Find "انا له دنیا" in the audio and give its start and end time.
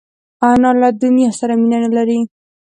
0.49-1.29